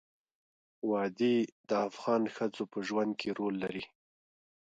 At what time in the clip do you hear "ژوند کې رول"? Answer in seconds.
2.87-3.55